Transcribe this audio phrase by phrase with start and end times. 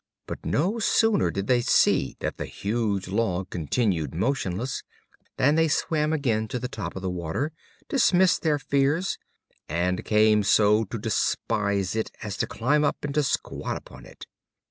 [0.25, 4.81] But no sooner did they see that the huge log continued motionless,
[5.37, 7.51] than they swam again to the top of the water,
[7.87, 9.19] dismissed their fears,
[9.69, 14.25] and came so to despise it as to climb up, and to squat upon it.